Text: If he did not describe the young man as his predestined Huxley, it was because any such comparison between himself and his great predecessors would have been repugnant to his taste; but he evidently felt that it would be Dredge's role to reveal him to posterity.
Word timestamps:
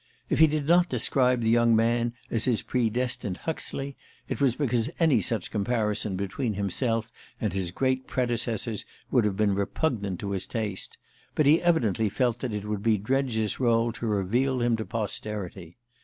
If 0.31 0.39
he 0.39 0.47
did 0.47 0.65
not 0.65 0.89
describe 0.89 1.41
the 1.41 1.49
young 1.51 1.75
man 1.75 2.13
as 2.31 2.45
his 2.45 2.63
predestined 2.63 3.37
Huxley, 3.37 3.95
it 4.27 4.41
was 4.41 4.55
because 4.55 4.89
any 4.99 5.21
such 5.21 5.51
comparison 5.51 6.15
between 6.15 6.55
himself 6.55 7.07
and 7.39 7.53
his 7.53 7.69
great 7.69 8.07
predecessors 8.07 8.83
would 9.11 9.25
have 9.25 9.37
been 9.37 9.53
repugnant 9.53 10.19
to 10.21 10.31
his 10.31 10.47
taste; 10.47 10.97
but 11.35 11.45
he 11.45 11.61
evidently 11.61 12.09
felt 12.09 12.39
that 12.39 12.55
it 12.55 12.65
would 12.65 12.81
be 12.81 12.97
Dredge's 12.97 13.59
role 13.59 13.91
to 13.91 14.07
reveal 14.07 14.59
him 14.59 14.75
to 14.77 14.85
posterity. 14.87 15.77